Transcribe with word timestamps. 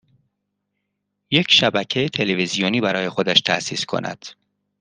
یک 1.31 1.51
شبکه 1.51 2.09
تلویزیونی 2.09 2.81
برای 2.81 3.09
خودش 3.09 3.41
تاسیس 3.41 3.85
کند 3.85 4.25